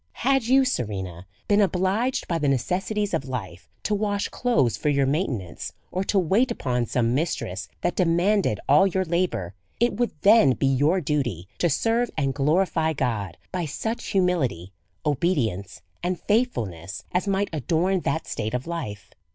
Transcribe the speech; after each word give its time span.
Had 0.25 0.45
you, 0.45 0.65
Serena, 0.65 1.27
been 1.47 1.61
obliged, 1.61 2.27
by 2.27 2.39
the 2.39 2.47
necessities 2.47 3.13
of 3.13 3.29
life, 3.29 3.69
to 3.83 3.93
wash 3.93 4.29
clothes 4.29 4.75
for 4.75 4.89
your 4.89 5.05
maintenance, 5.05 5.73
or 5.91 6.03
to 6.05 6.17
wait 6.17 6.49
upon 6.49 6.87
some 6.87 7.13
mistress 7.13 7.67
that 7.81 7.97
demanded 7.97 8.59
all 8.67 8.87
your 8.87 9.05
la 9.05 9.27
bour, 9.27 9.53
it 9.79 9.93
would 9.97 10.09
then 10.21 10.53
be 10.53 10.65
your 10.65 11.01
duty 11.01 11.47
to 11.59 11.69
serve 11.69 12.09
and 12.17 12.33
glorify 12.33 12.93
God 12.93 13.37
by 13.51 13.65
such 13.65 14.13
humihty, 14.13 14.71
obedience, 15.05 15.83
and 16.01 16.19
faithfulness, 16.19 17.03
as 17.11 17.27
might 17.27 17.51
adorn 17.53 17.99
that 17.99 18.25
state 18.25 18.55
of 18.55 18.65
life. 18.65 19.11